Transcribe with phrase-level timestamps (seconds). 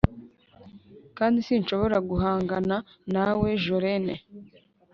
[1.17, 2.75] kandi sinshobora guhangana
[3.13, 4.15] nawe, jolene